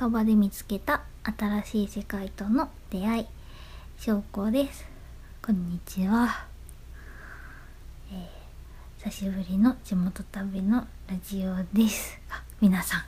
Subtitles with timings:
[0.00, 3.26] 近場で見つけた新しい世界との出会い
[3.98, 4.86] 翔子です。
[5.42, 6.46] こんにちは、
[8.10, 12.18] えー、久しぶりの地元旅のラジオです。
[12.30, 13.00] あ皆さん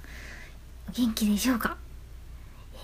[0.87, 1.79] お元気でしょうか、
[2.75, 2.81] えー、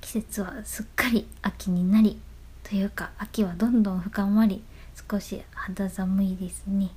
[0.00, 2.18] 季節はすっかり秋になり
[2.64, 4.64] というか秋はどんどん深まり
[5.08, 6.90] 少し肌寒いですね。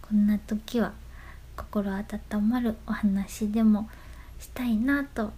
[0.00, 0.92] こんな時は
[1.56, 3.90] 心温まるお話でも
[4.38, 5.32] したいなと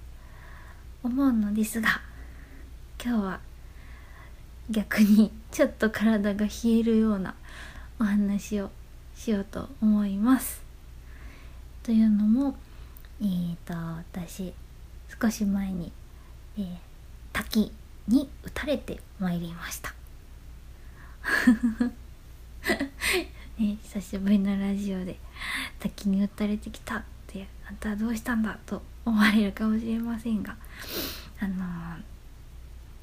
[1.02, 2.00] 思うのですが
[3.02, 3.41] 今日は
[4.70, 7.34] 逆にちょっと体が冷えるような
[7.98, 8.70] お話を
[9.16, 10.62] しようと思います。
[11.82, 12.56] というのも
[13.20, 14.52] えーと私
[15.20, 15.92] 少し前に、
[16.58, 16.66] えー、
[17.32, 17.72] 滝
[18.08, 19.94] に打たれてまいりました。
[23.58, 25.19] ね、 久しぶりのラジオで
[25.78, 30.56] 滝に打たれてきたてあんたはどうしたんだと思われるかもしれませんが
[31.41, 31.55] あの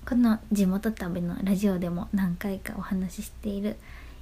[0.05, 3.77] ー、この地元旅のラジオでも何回かお話ししている、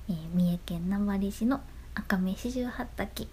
[0.09, 1.61] えー、三重県名張市の
[1.95, 3.27] 赤目四十八滝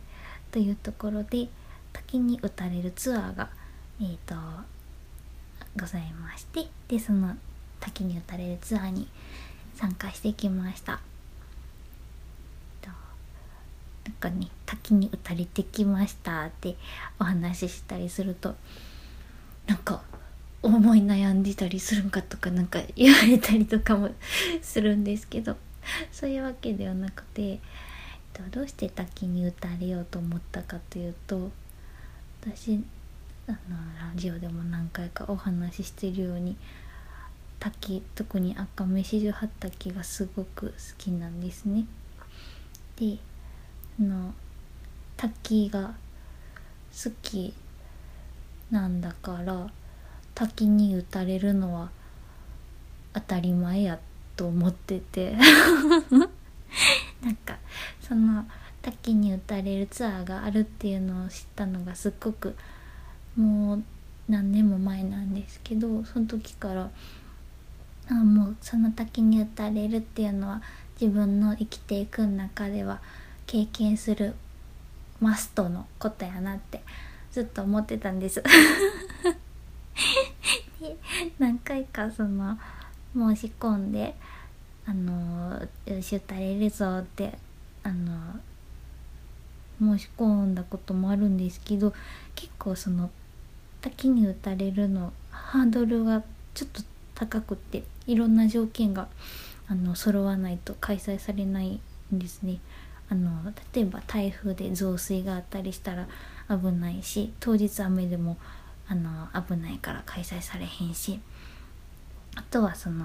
[0.51, 1.48] というところで
[1.92, 3.51] 滝に打たれるツアーが、
[4.01, 4.34] えーと、
[5.79, 7.36] ございましてでその
[7.81, 9.09] 滝に打たれるツアーに
[9.75, 11.01] 参加してきました。
[14.05, 16.77] なんかね滝に打たれてきましたって
[17.20, 18.55] お話ししたりすると
[19.67, 20.03] なんか
[20.62, 24.11] 思い悩んでたりするんかとかなんか言われたりとかも
[24.61, 25.56] するんですけど
[26.12, 27.58] そういうわけではなくてえっ
[28.33, 31.50] とどうして滝に打たれようと思ったかというと
[32.41, 32.83] 私
[33.48, 33.58] あの
[33.98, 36.56] ラジオでも何回かお話ししてるように
[37.58, 41.86] 滝特に赤目四十八滝がすごく好きなんですね。
[42.97, 43.19] で
[44.01, 44.35] の
[45.17, 45.95] 滝が
[46.92, 47.55] 好き
[48.70, 49.69] なんだから
[50.35, 51.91] 滝に打たれるのは
[53.13, 53.98] 当たり前や
[54.36, 55.36] と思ってて。
[57.23, 57.58] なんか
[58.01, 58.45] その
[58.81, 62.57] 滝に打たれるツアーがあるっていうのを知ったのがすっごく
[63.36, 63.83] もう
[64.29, 66.91] 何年も前なんですけどその時から
[68.11, 70.63] あもうその滝に打たれるっていうのは
[71.01, 73.01] 自分の生きていく中では
[73.52, 74.35] 経験する
[75.20, 76.80] マストのことやなって
[77.30, 78.42] ずっと思ってたんです
[80.80, 80.96] で
[81.39, 82.58] 何回かその
[83.14, 84.17] 申し込んで
[84.86, 87.36] あのよし打たれるぞって
[87.83, 88.40] あの
[89.79, 91.92] 申し込んだこともあるんですけど
[92.34, 93.11] 結構その
[93.83, 96.23] 滝に打たれるのハードルが
[96.55, 96.80] ちょっと
[97.14, 99.08] 高くていろんな条件が
[99.69, 101.80] あの揃わないと開催されない
[102.14, 102.58] んですね。
[103.12, 103.30] あの
[103.74, 106.08] 例えば台風で増水があったりしたら
[106.48, 108.39] 危ないし当日雨でも
[108.89, 111.20] あの危ないから開催されへんし
[112.36, 113.05] あとはその、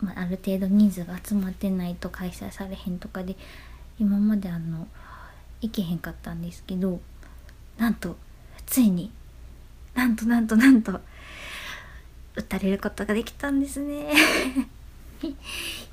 [0.00, 3.36] まあ、ある程度人数が集まってないと開催されへんとかで
[4.00, 4.88] 今まであの
[5.60, 6.98] 行けへんかったんですけど
[7.76, 8.16] なんと
[8.64, 9.12] ついに
[9.94, 10.98] なんとなんとなんと
[12.34, 14.10] 打たれることができたんですね。
[15.22, 15.34] い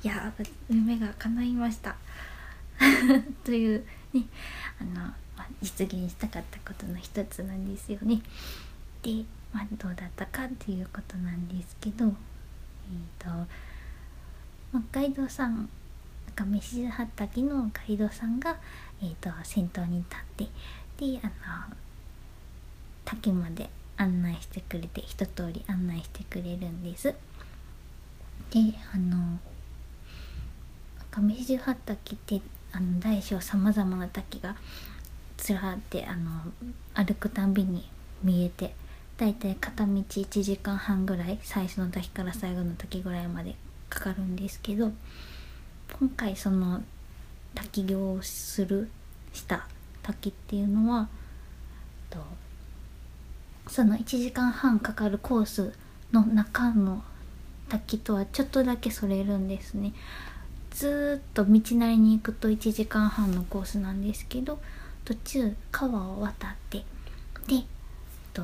[0.02, 0.32] や
[0.70, 1.96] 夢が叶いました。
[3.44, 4.24] というね
[4.80, 8.20] あの、まあ、実現したかったことの一つなんですよね。
[9.02, 13.48] で、まあ、どうだったかっていうことなんですけどえっ、ー、と
[14.92, 15.68] ガイドさん
[16.34, 18.56] 上志畑のガイドさんが、
[19.00, 20.46] えーと、先頭に立っ
[20.98, 21.26] てであ
[21.70, 21.76] の
[23.04, 27.14] 滝まで案内してくれて一通り案内してくれるんです。
[28.50, 28.60] で
[28.92, 29.38] あの
[31.10, 32.40] 上志畑って
[32.74, 34.56] あの大小さまざまな滝が
[35.36, 36.30] つらってあの
[36.94, 37.88] 歩くたんびに
[38.22, 38.74] 見えて
[39.16, 43.54] だいたい片道1時間半ぐらい最初の滝から最後の滝ぐらいまで
[43.88, 44.92] かかるんですけど
[45.98, 46.82] 今回その
[47.54, 48.90] 滝行をする
[49.32, 49.68] した
[50.02, 51.08] 滝っていうのは
[53.66, 55.72] その1時間半かかるコース
[56.12, 57.02] の中の
[57.68, 59.92] 滝とはちょっとだけそれるんですね。
[60.74, 64.58] ずっと道なりに行くと1時間半のコースなんですけど
[65.04, 66.78] 途中川を渡って
[67.46, 67.62] で
[68.32, 68.42] と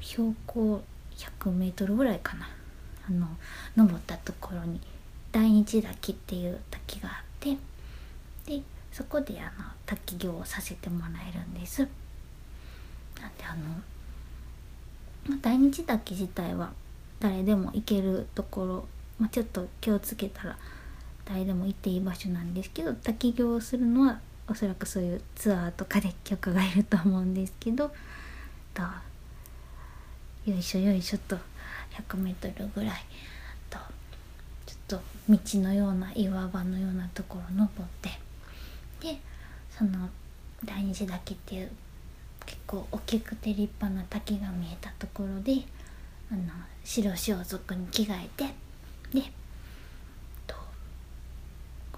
[0.00, 0.82] 標高
[1.16, 2.48] 100m ぐらいかな
[3.08, 3.26] あの
[3.76, 4.78] 登ったところに
[5.32, 7.56] 大日滝っていう滝があって
[8.46, 8.62] で
[8.92, 9.50] そこであの
[9.86, 11.80] 滝行をさせてもらえるんです。
[13.20, 13.54] なんであ
[15.30, 16.72] の大日滝自体は
[17.20, 20.58] 誰でも行けるところ、まあ、ちょっと気をつけたら
[21.28, 27.92] 誰でも行っていい場所なんですけど滝行をするのはおそらくそういうツアーとかで許可がいると思うんですけど
[28.72, 28.82] と
[30.50, 31.36] よいしょよいしょと
[32.08, 33.04] 100m ぐらい
[33.68, 33.78] と
[34.64, 38.08] ちょっと道のような岩場のようなところ登って
[39.00, 39.20] で
[39.70, 40.08] その
[40.64, 41.70] 第二次岳っていう
[42.46, 45.62] 結構大きくて立派な滝が見えたところで
[46.32, 46.42] あの
[46.82, 48.44] 白装束に着替えて
[49.20, 49.30] で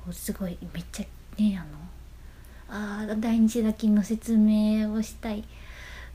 [0.04, 1.06] こうすごいめっちゃ
[1.40, 5.44] ねあのあ第二次岳の説明をしたい。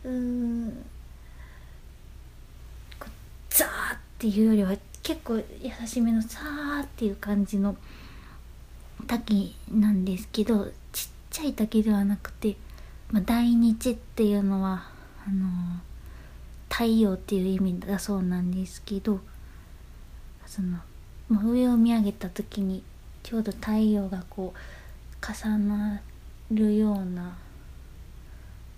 [0.04, 0.86] うーん。
[3.00, 3.10] こう
[3.50, 5.44] ザーっていうよりは結構優
[5.88, 7.76] しめのザーっていう感じの
[9.08, 12.56] 滝なんですけどちっちゃい滝ではなくて、
[13.12, 14.88] まあ、大日っていうのは
[15.28, 15.48] あの
[16.70, 19.20] 太陽っていう意味だそうなんですけど
[20.46, 20.80] その、
[21.30, 22.84] まあ、上を見上げた時に
[23.25, 26.00] ちょうど太陽がこう重な
[26.51, 27.36] るような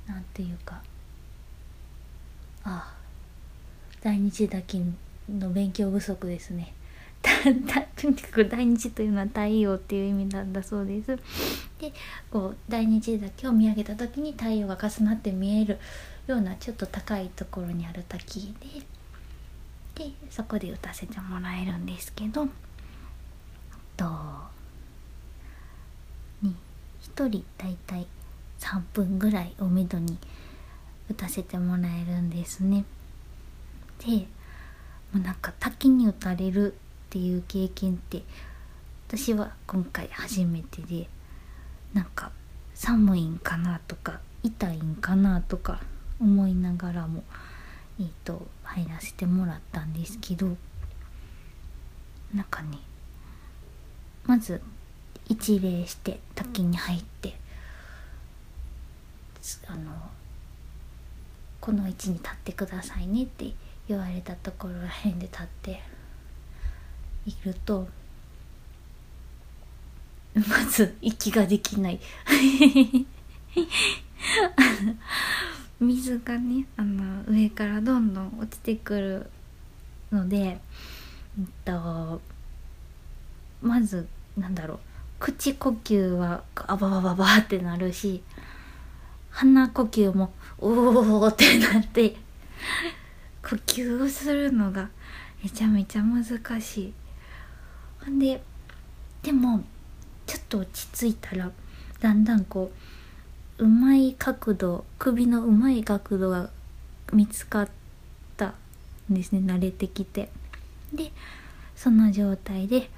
[0.08, 0.82] なんていうか
[2.64, 2.94] ああ
[4.02, 4.82] 大日岳
[5.30, 6.74] の勉強不足ですね。
[7.98, 11.18] とにかく大日というのは太陽っていう意味なんだそうです。
[11.82, 11.92] で
[12.32, 15.78] こう大日岳を見上げた時に太陽が重なって見える
[16.26, 22.48] ようなちょっと高いところにある滝ででそこで打たせてもらえるんですけど
[23.98, 24.06] と
[26.42, 26.56] に
[27.16, 28.08] 1人だいたい
[28.60, 30.18] 3分ぐらいをめどに
[31.10, 32.86] 打たせてもらえるんですね。
[34.00, 34.28] で
[35.12, 36.76] もうなんか滝に打たれるっ
[37.10, 38.24] ていう経験って
[39.08, 41.08] 私は今回初めてで
[41.94, 42.32] なんか
[42.76, 45.82] 寒いんかなとか痛いんかなとか
[46.20, 47.24] 思いながらも
[48.00, 50.56] えーと入らせてもらったんですけど
[52.36, 52.78] なんかね
[54.28, 54.62] まず
[55.28, 57.36] 一礼して滝に入って
[59.68, 59.92] あの
[61.62, 63.54] この位置に立ってくださいねって
[63.88, 65.82] 言われたところらへんで立って
[67.26, 67.88] いると
[70.36, 72.00] まず息ができない。
[75.80, 79.30] 水がねあの上からどんどん落ちてくる
[80.12, 82.22] ので、えっと、
[83.62, 84.08] まず
[84.38, 84.80] なんだろう
[85.20, 88.22] 口呼吸はあばばばばってなるし
[89.32, 90.70] 鼻呼吸もお
[91.22, 92.16] おってなって
[93.44, 94.90] 呼吸をするのが
[95.44, 96.26] めちゃめちゃ難
[96.62, 96.94] しい。
[98.04, 98.42] ほんで
[99.22, 99.64] でも
[100.26, 101.52] ちょっと落ち着いたら
[102.00, 102.72] だんだんこ
[103.60, 106.50] ううまい角度首のうまい角度が
[107.12, 107.70] 見つかっ
[108.36, 108.54] た
[109.12, 110.30] んですね慣れてきて
[110.94, 111.12] で
[111.76, 112.90] その状態で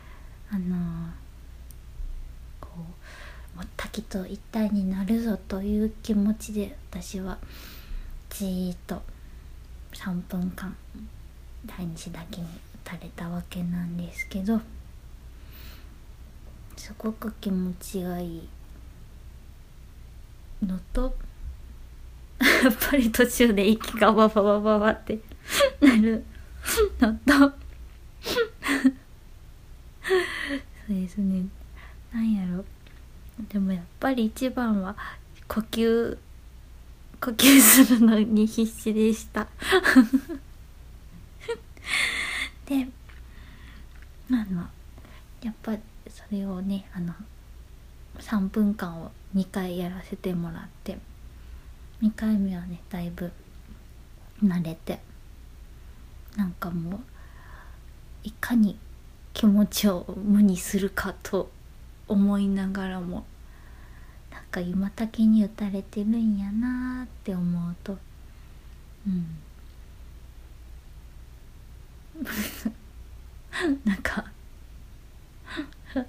[0.51, 1.09] あのー、
[3.77, 7.37] 滝と一体になるぞという気持ちで私は
[8.29, 9.01] じーっと
[9.93, 10.75] 3分間
[11.65, 12.49] 第二子だけに打
[12.83, 14.61] たれたわけなんですけど
[16.77, 18.49] すごく気持ちがいい
[20.65, 21.15] のと
[22.39, 25.19] やっぱり途中で息がバババババって
[25.81, 26.23] なる
[26.99, 27.53] のと
[30.89, 31.45] そうですね。
[32.11, 32.65] なんやろ。
[33.47, 34.95] でもやっぱり一番は
[35.47, 36.17] 呼吸
[37.21, 39.47] 呼吸するのに必死でした。
[42.65, 42.87] で
[44.31, 44.67] あの
[45.41, 45.77] やっぱ
[46.09, 47.13] それをねあの
[48.19, 50.97] 3分間を2回やらせてもらって
[52.01, 53.31] 2回目はねだいぶ
[54.43, 54.99] 慣れて
[56.35, 56.99] なんかもう
[58.23, 58.77] いかに
[59.33, 61.49] 気持ちを無にするかと
[62.09, 63.25] 思いながらも
[64.31, 67.97] なんか今滝に打たれてるんやなって思うと。
[69.07, 69.37] うん。
[73.85, 74.25] なんか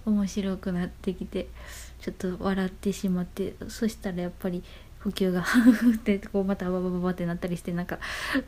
[0.05, 1.49] 面白くなってきて
[2.01, 4.65] ちょっと笑ってしまってそしたらやっぱり
[5.05, 7.99] 呼吸がフフってこうまたババババってなったりしてなんか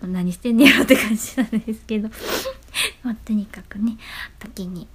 [0.03, 2.11] 何してんねやろって感じなんですけど。
[3.03, 3.97] まあ、とにかくね
[4.39, 4.89] 滝に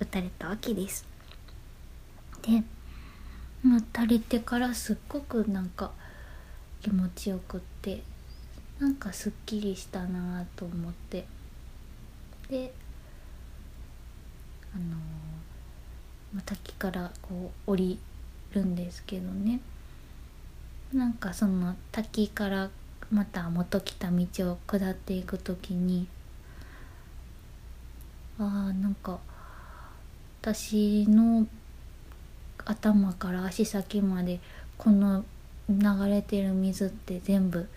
[0.00, 1.06] 打たれたわけです。
[2.46, 2.62] で
[3.64, 5.90] 打たれてからすっごくなんか
[6.80, 8.02] 気持ちよくって
[8.78, 11.26] なんかすっきりしたなと思って。
[12.48, 12.72] で
[14.72, 17.98] あのー、滝からこう降り
[18.52, 19.60] るんですけどね。
[20.92, 22.70] なんかその滝から
[23.10, 26.06] また元来た道を下っていく時に
[28.38, 29.18] あーなんか
[30.40, 31.46] 私の
[32.66, 34.40] 頭から足先まで
[34.76, 35.24] この
[35.68, 35.76] 流
[36.08, 37.68] れてる水って全部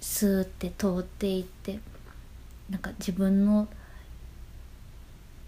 [0.00, 1.78] スーって通っていって
[2.68, 3.68] なんか自分の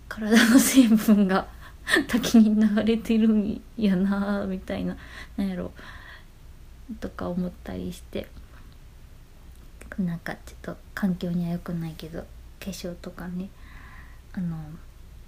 [0.08, 1.48] 体の成分が
[2.06, 4.96] 滝に流れてるんやなみたいな
[5.36, 5.72] なんやろ
[7.00, 8.28] とか思ったりして
[9.98, 12.26] なんかちょっと環境には良くないけど化
[12.66, 13.48] 粧とかね
[14.32, 14.56] あの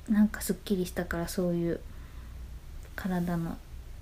[0.09, 1.81] なんかすっきりしたからそういう
[2.97, 3.57] 体の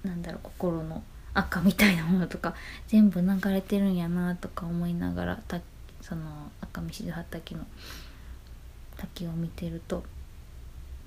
[0.05, 1.03] なんだろう心の
[1.35, 2.55] 赤みたいなものとか
[2.89, 5.61] 全部流れてるんやなとか思いながらた
[6.01, 7.67] その赤見静滝の
[8.97, 10.05] 滝を見てると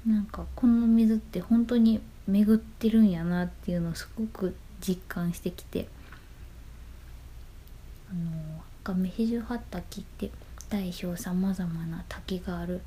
[0.06, 5.88] なんかこの水って本当に巡ってるんやなっていうのをすごく実感してきて
[8.10, 10.32] あの赤見静滝って
[10.70, 12.82] 大小さまざまな滝がある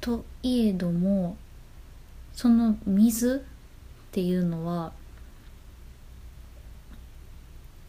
[0.00, 1.36] といえども
[2.32, 3.44] その水
[4.12, 4.92] っていうのは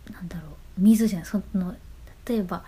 [0.10, 1.76] なんだろう水じゃないその
[2.26, 2.64] 例えば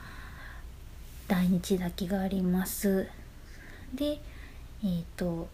[1.29, 3.07] 大日滝があります。
[3.93, 5.47] でえっ、ー、と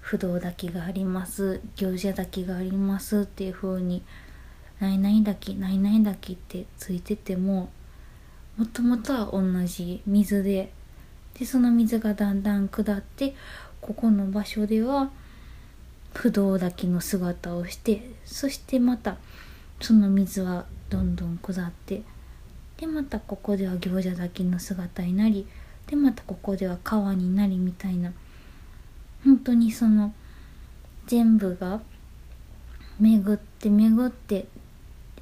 [0.00, 1.60] 不動滝があります。
[1.76, 3.20] 行者滝があります。
[3.20, 4.02] っていう風に
[4.80, 7.70] 「ないない滝ないない滝」ってついてても
[8.56, 10.72] もともとは同じ水で
[11.38, 13.36] でその水がだんだん下って
[13.80, 15.12] ここの場所では
[16.14, 19.16] 不動滝の姿をしてそしてまた
[19.80, 22.02] その水はどんどん下って
[22.78, 25.46] でまたここでは行者滝の姿になり
[25.86, 28.12] でまたここでは川になりみたいな
[29.24, 30.14] 本当にその
[31.06, 31.80] 全部が
[32.98, 34.46] 巡って巡って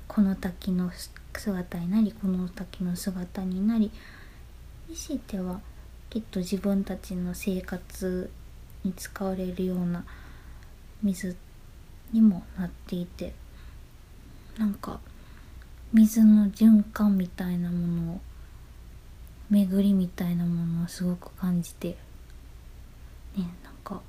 [0.07, 0.91] この滝の
[1.35, 3.91] 姿になりこの滝の姿になり
[4.89, 5.61] にしては
[6.11, 8.31] きっと自分たちの生活
[8.85, 10.05] に使われるような
[11.03, 11.37] 水
[12.13, 13.33] にもなっていて
[14.59, 15.01] なんか
[15.93, 18.21] 水の循環みたいなものを
[19.51, 21.97] 巡りみたいなものをすごく感じて
[23.37, 24.01] ねなんか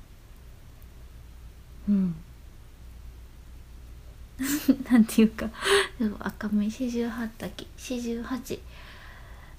[1.88, 2.14] うん。
[4.90, 5.48] なんていうか
[6.18, 8.60] 赤目四十八滝四十八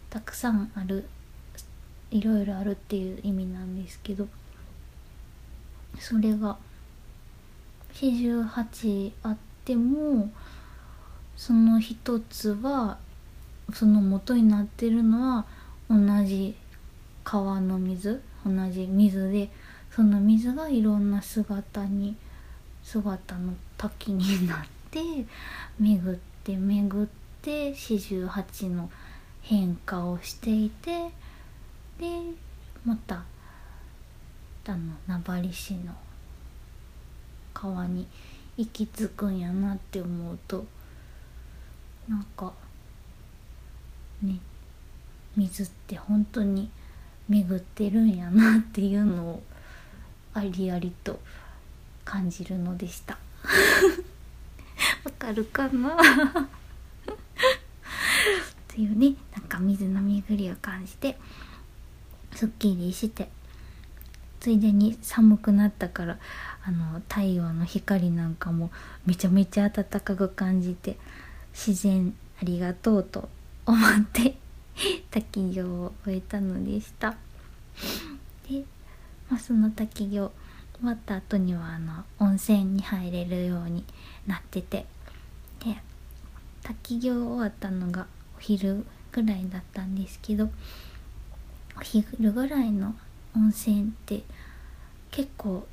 [0.09, 1.07] たくさんある
[2.11, 4.27] いろいろあるっていう意味なんですけど
[5.99, 6.57] それが
[7.97, 10.29] 四十八あっても
[11.37, 12.97] その一つは
[13.73, 15.45] その元になってるのは
[15.89, 16.55] 同じ
[17.23, 19.49] 川の水同じ水で
[19.89, 22.17] その水がいろんな姿に
[22.83, 24.99] 姿の滝になって
[25.79, 27.07] 巡って巡っ
[27.41, 28.91] て四十八の
[29.41, 31.11] 変化をしていて
[31.97, 32.33] で
[32.83, 33.23] また
[34.67, 35.95] あの名張市の
[37.55, 38.05] 川に
[38.57, 40.65] 行き着くんやなって思うと
[42.07, 42.53] なんか
[44.21, 44.37] ね
[45.35, 46.69] 水って本当に
[47.27, 49.43] 巡ってるんやなっていうのを
[50.33, 51.19] ありありと
[52.03, 53.17] 感じるのでした。
[55.03, 55.95] わかるかな？
[55.97, 55.97] っ
[58.67, 61.17] ていうねなんか水の巡りを感じて
[62.33, 63.29] すっきりして
[64.39, 66.19] ついでに寒くなったから
[66.67, 68.71] あの太陽の光なんかも
[69.05, 70.97] めちゃめちゃ暖かく感じて
[71.53, 73.29] 自然ありがとうと
[73.65, 74.35] 思って
[75.11, 77.15] 滝行を終えたのでした。
[78.49, 78.63] で、
[79.29, 80.31] まあ、その滝行
[80.79, 83.85] 終わった後にはあの温泉に入れるように
[84.27, 84.85] なってて
[85.63, 85.77] で
[86.63, 88.07] 滝行終わったのが
[88.37, 90.49] お昼ぐらいだったんですけど
[91.77, 92.95] お昼ぐらいの
[93.35, 94.23] 温泉って
[95.11, 95.65] 結構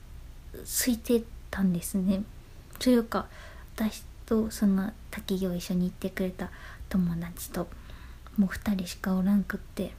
[0.62, 2.23] 空いてたんですね。
[2.78, 3.26] というか
[3.76, 6.50] 私とその滝行一緒に行ってくれた
[6.88, 7.68] 友達と
[8.37, 9.92] もう2人しかおらんくって。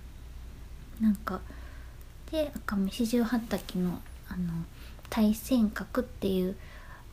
[1.01, 1.41] なんか
[2.31, 4.53] で赤目四十八滝のあの
[5.09, 6.55] 大仙閣っていう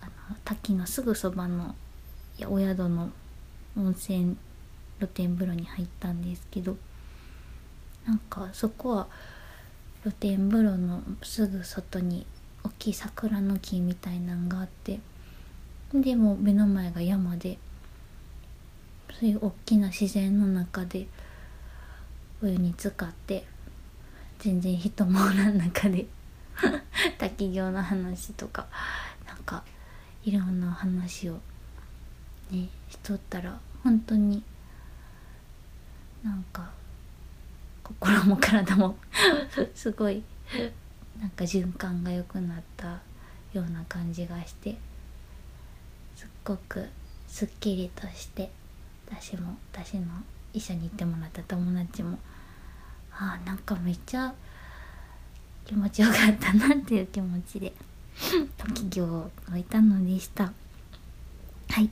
[0.01, 1.75] あの滝のすぐそばの
[2.49, 3.11] お宿の
[3.77, 4.37] 温泉
[4.99, 6.77] 露天風呂に入ったんですけど
[8.07, 9.09] なんかそこは
[10.03, 12.27] 露天風呂のすぐ外に
[12.65, 15.01] 大きい桜の木みたいなんがあって
[15.93, 17.59] でも目の前が山で
[19.19, 21.07] そういう大きな自然の中で
[22.43, 23.45] お湯に浸かって
[24.39, 26.07] 全然人もおらん中で
[27.19, 28.67] 滝行の話とか
[29.27, 29.63] なんか
[30.25, 31.35] いろんな話を
[32.51, 34.43] ねしとったら本当に
[36.23, 36.71] なんか
[37.83, 38.97] 心も体も
[39.75, 40.23] すごい
[41.21, 43.01] なんか循環が良くなった
[43.53, 44.77] ような感じがして
[46.17, 46.87] すっごく
[47.29, 48.51] すっきりとして
[49.07, 50.07] 私も私の
[50.53, 52.19] 一緒に行ってもらった友達も
[53.13, 54.33] あーなんかめっちゃ
[55.67, 57.73] 気持ちよかったなっていう気持ちで
[58.59, 60.45] 時行を終えたのでした。
[60.45, 61.89] はい。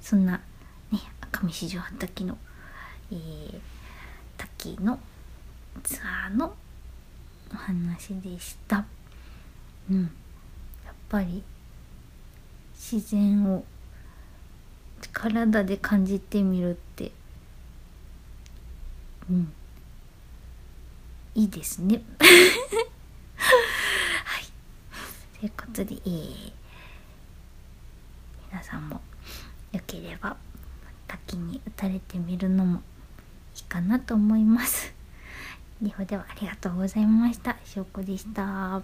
[0.00, 0.40] そんな
[0.90, 2.38] ね赤身市場畑の、
[3.10, 3.60] えー、
[4.36, 4.98] 滝の
[5.82, 6.54] ツアーの
[7.56, 8.84] お話でした。
[9.90, 10.02] うん。
[10.84, 11.42] やっぱり
[12.74, 13.64] 自然を
[15.14, 17.10] 体で感じてみるって
[19.30, 19.50] うん。
[21.34, 22.02] いいですね。
[24.24, 24.44] はい。
[25.40, 26.52] ということで、えー、
[28.50, 29.00] 皆さんも
[29.72, 30.36] よければ
[31.08, 32.82] 滝に打たれてみるのも
[33.56, 34.95] いいかなと思います。
[35.80, 37.56] ではではありがとうございました。
[37.64, 38.82] しょうこでした。